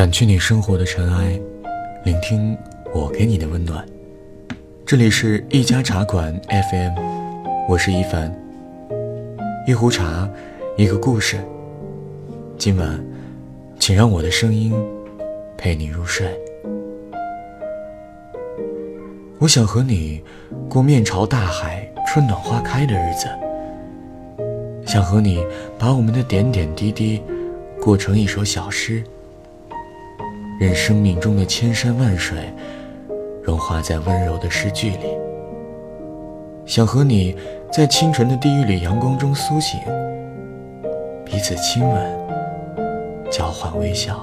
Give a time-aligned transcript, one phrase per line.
[0.00, 1.38] 掸去你生活的尘埃，
[2.04, 2.56] 聆听
[2.94, 3.84] 我给你的温暖。
[4.86, 6.94] 这里是一家茶馆 FM，
[7.68, 8.34] 我是一凡。
[9.66, 10.26] 一壶茶，
[10.78, 11.36] 一个故事。
[12.56, 12.98] 今晚，
[13.78, 14.72] 请让我的声音
[15.58, 16.26] 陪你入睡。
[19.38, 20.24] 我想和你
[20.66, 23.28] 过面朝大海、春暖花开的日子，
[24.86, 25.44] 想和你
[25.78, 27.20] 把我们的点点滴滴
[27.82, 29.04] 过成一首小诗。
[30.60, 32.36] 任生命中的千山万水
[33.42, 35.16] 融化在温柔的诗句里，
[36.66, 37.34] 想和你
[37.72, 39.80] 在清晨的第一缕阳光中苏醒，
[41.24, 42.20] 彼此亲吻，
[43.30, 44.20] 交换微笑。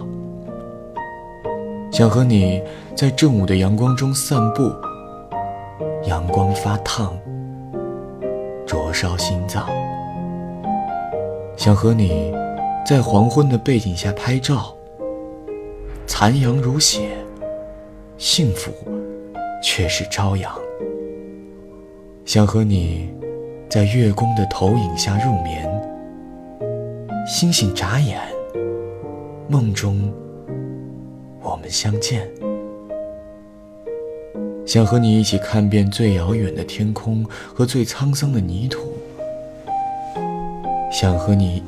[1.92, 2.62] 想和你
[2.96, 4.72] 在正午的阳光中散步，
[6.04, 7.18] 阳光发烫，
[8.64, 9.68] 灼烧心脏。
[11.56, 12.32] 想和你
[12.86, 14.72] 在黄昏的背景下拍照。
[16.20, 17.16] 残阳如血，
[18.18, 18.72] 幸福
[19.62, 20.52] 却是朝阳。
[22.26, 23.08] 想和你
[23.70, 25.70] 在月宫的投影下入眠，
[27.28, 28.20] 星星眨眼，
[29.48, 30.12] 梦中
[31.40, 32.28] 我们相见。
[34.66, 38.92] 想和你一起看遍最遥远的天空和最沧桑的泥土。
[40.92, 41.62] 想和你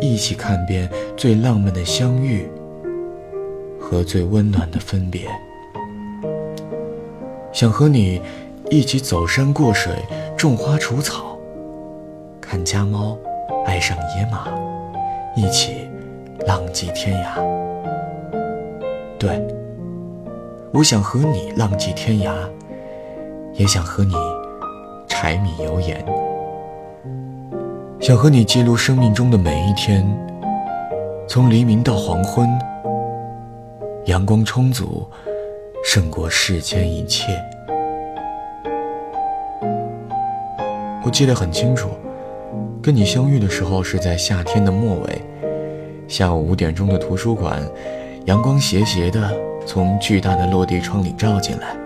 [0.00, 2.48] 一起看遍最浪漫的相遇。
[3.82, 5.28] 和最温暖的分别，
[7.52, 8.22] 想和你
[8.70, 9.92] 一起走山过水，
[10.36, 11.36] 种花除草，
[12.40, 13.18] 看家猫
[13.66, 14.46] 爱上野马，
[15.36, 15.90] 一起
[16.46, 17.38] 浪迹天涯。
[19.18, 19.46] 对，
[20.72, 22.32] 我想和你浪迹天涯，
[23.52, 24.14] 也想和你
[25.06, 26.02] 柴米油盐，
[28.00, 30.02] 想和你记录生命中的每一天，
[31.28, 32.48] 从黎明到黄昏。
[34.06, 35.06] 阳光充足，
[35.84, 37.40] 胜过世间一切。
[41.04, 41.90] 我记得很清楚，
[42.82, 45.22] 跟你相遇的时候是在夏天的末尾，
[46.08, 47.62] 下午五点钟的图书馆，
[48.24, 49.32] 阳光斜斜的
[49.64, 51.76] 从巨大的落地窗里照进来，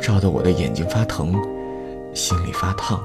[0.00, 1.40] 照得我的眼睛发疼，
[2.12, 3.00] 心里发烫。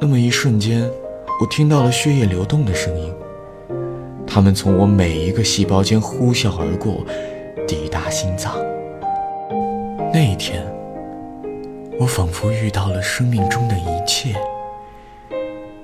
[0.00, 0.90] 那么一瞬间，
[1.42, 3.12] 我听到了血液流动的声音。
[4.34, 7.06] 它们从我每一个细胞间呼啸而过，
[7.68, 8.52] 抵达心脏。
[10.12, 10.60] 那一天，
[12.00, 14.34] 我仿佛遇到了生命中的一切，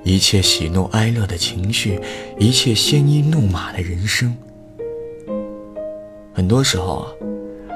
[0.02, 2.00] 一切喜怒哀乐的情绪，
[2.40, 4.36] 一切鲜衣怒马的人生。
[6.34, 7.06] 很多时候啊，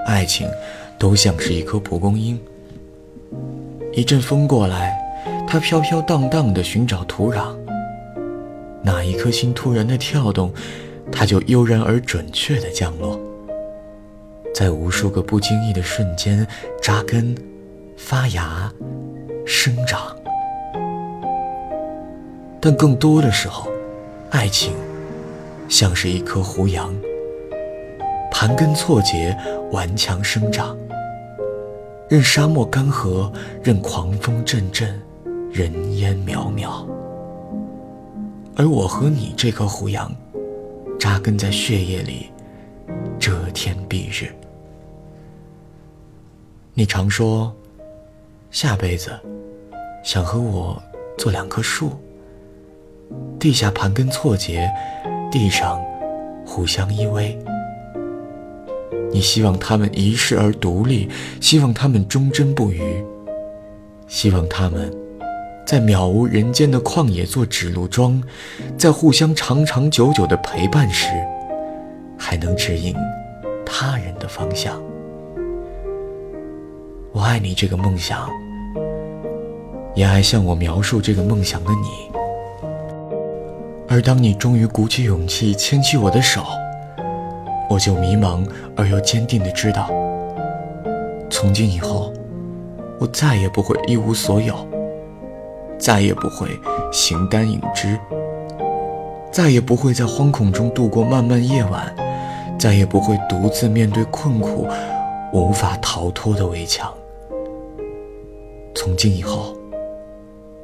[0.08, 0.44] 爱情
[0.98, 2.36] 都像是一颗蒲公英，
[3.92, 4.92] 一阵风过来，
[5.46, 7.54] 它飘飘荡荡地寻找土壤。
[8.84, 10.53] 哪一颗心突然的跳动，
[11.11, 13.19] 它就悠然而准确的降落，
[14.55, 16.47] 在无数个不经意的瞬间
[16.83, 17.34] 扎根、
[17.97, 18.71] 发芽、
[19.47, 20.15] 生长。
[22.61, 23.71] 但更多的时候，
[24.31, 24.72] 爱情
[25.69, 26.95] 像是一颗胡杨，
[28.31, 29.37] 盘根错节、
[29.72, 30.77] 顽强生长，
[32.09, 35.01] 任沙漠干涸，任狂风阵阵，
[35.51, 36.87] 人烟渺渺。
[38.56, 40.15] 而我和你这颗胡杨，
[40.98, 42.31] 扎根在血液里，
[43.19, 44.32] 遮天蔽日。
[46.72, 47.53] 你常说，
[48.53, 49.10] 下辈子
[50.04, 50.81] 想和我
[51.19, 51.91] 做两棵树，
[53.41, 54.71] 地下盘根错节，
[55.32, 55.82] 地上
[56.47, 57.36] 互相依偎。
[59.10, 61.09] 你希望他们一世而独立，
[61.41, 63.04] 希望他们忠贞不渝，
[64.06, 65.03] 希望他们。
[65.66, 68.22] 在渺无人间的旷野做指路桩，
[68.76, 71.08] 在互相长长久久的陪伴时，
[72.19, 72.94] 还能指引
[73.64, 74.80] 他人的方向。
[77.12, 78.28] 我爱你这个梦想，
[79.94, 81.88] 也爱向我描述这个梦想的你。
[83.88, 86.44] 而当你终于鼓起勇气牵起我的手，
[87.71, 88.47] 我就迷茫
[88.77, 89.89] 而又坚定的知道，
[91.30, 92.12] 从今以后，
[93.00, 94.54] 我再也不会一无所有。
[95.78, 96.48] 再也不会
[96.92, 97.98] 形单影只，
[99.30, 101.94] 再也不会在惶恐中度过漫漫夜晚，
[102.59, 104.66] 再也不会独自面对困苦
[105.32, 106.92] 无法逃脱的围墙。
[108.74, 109.56] 从今以后，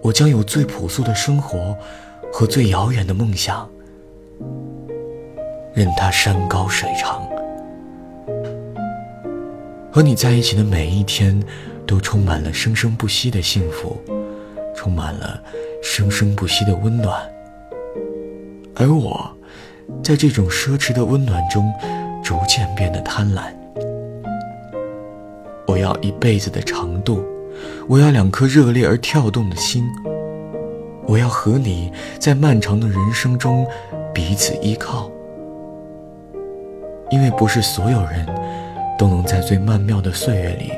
[0.01, 1.77] 我将有最朴素的生活
[2.33, 3.69] 和最遥远的梦想，
[5.75, 7.29] 任它山高水长。
[9.93, 11.43] 和你在一起的每一天，
[11.85, 13.97] 都充满了生生不息的幸福。
[14.81, 15.39] 充满了
[15.83, 17.21] 生生不息的温暖，
[18.75, 19.31] 而我，
[20.03, 21.71] 在这种奢侈的温暖中，
[22.25, 23.43] 逐渐变得贪婪。
[25.67, 27.23] 我要一辈子的长度，
[27.91, 29.85] 我要两颗热烈而跳动的心。
[31.07, 33.67] 我要和你在漫长的人生中
[34.15, 35.11] 彼此依靠，
[37.11, 38.27] 因为不是所有人
[38.99, 40.73] 都能在最曼妙的岁月里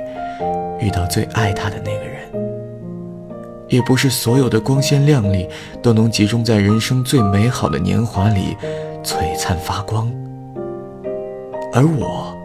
[0.85, 2.12] 遇到最爱他的那个人，
[3.73, 5.49] 也不是所有的光鲜亮丽
[5.83, 8.55] 都能集中在人生最美好的年华里
[9.03, 10.13] 璀璨发光，
[11.73, 12.37] 而我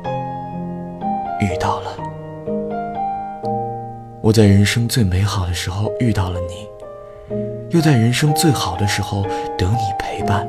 [1.42, 1.98] 遇到了，
[4.22, 6.66] 我在人生最美好的时候遇到了你。
[7.72, 9.24] 又在人生最好的时候
[9.58, 10.48] 得你陪伴。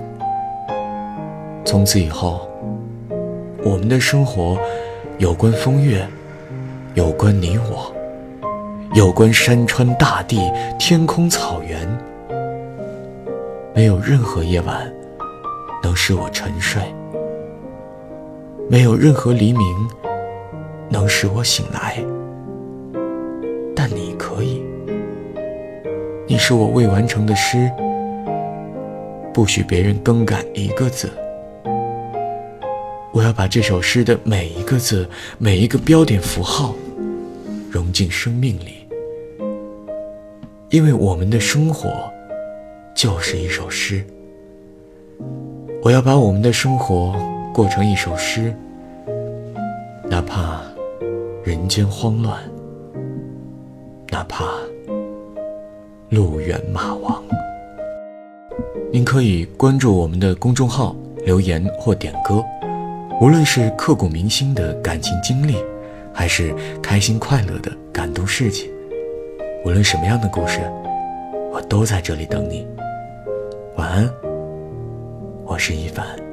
[1.64, 2.48] 从此以后，
[3.64, 4.56] 我们的生活
[5.18, 6.06] 有关风月，
[6.94, 7.92] 有关你我，
[8.98, 11.88] 有关山川大地、天空草原。
[13.72, 14.92] 没有任何夜晚
[15.84, 16.82] 能使我沉睡，
[18.68, 19.88] 没有任何黎明
[20.90, 22.04] 能使我醒来，
[23.72, 24.60] 但你可以。
[26.26, 27.70] 你是我未完成的诗，
[29.32, 31.08] 不许别人更改一个字。
[33.12, 35.08] 我要把这首诗的每一个字、
[35.38, 36.74] 每一个标点符号
[37.70, 38.77] 融进生命里，
[40.70, 41.88] 因为我们的生活
[42.94, 44.04] 就是一首诗。
[45.82, 47.16] 我要把我们的生活
[47.54, 48.54] 过成一首诗，
[50.10, 50.60] 哪怕
[51.42, 52.38] 人间慌乱，
[54.10, 54.44] 哪怕……
[56.10, 57.22] 路远马亡。
[58.92, 60.94] 您可以关注我们的公众号，
[61.24, 62.44] 留言或点歌。
[63.22, 65.56] 无论是刻骨铭心的感情经历，
[66.12, 68.70] 还是开心快乐的感动事情，
[69.64, 70.60] 无论什么样的故事，
[71.52, 72.66] 我都在这里等你。
[73.76, 74.10] 晚安，
[75.44, 76.27] 我是一凡。